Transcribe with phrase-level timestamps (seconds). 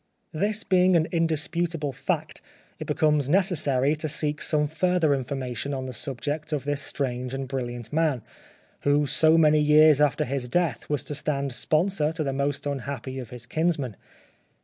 [0.31, 2.41] This being an indisputable fact
[2.79, 7.47] it becomes necessary to seek some further information on the subject of this strange and
[7.47, 8.23] brilliant man,
[8.79, 13.19] who so many years after his death was to stand sponsor to the most unhappy
[13.19, 13.95] of his kinsmen.